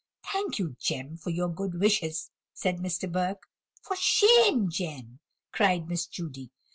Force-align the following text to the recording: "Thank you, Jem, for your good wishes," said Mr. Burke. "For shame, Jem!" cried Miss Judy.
"Thank 0.33 0.57
you, 0.57 0.75
Jem, 0.79 1.15
for 1.17 1.29
your 1.29 1.47
good 1.49 1.79
wishes," 1.79 2.31
said 2.55 2.77
Mr. 2.77 3.11
Burke. 3.11 3.43
"For 3.83 3.95
shame, 3.95 4.67
Jem!" 4.67 5.19
cried 5.51 5.87
Miss 5.87 6.07
Judy. 6.07 6.49